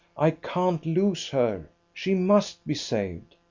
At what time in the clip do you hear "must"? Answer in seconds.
2.15-2.65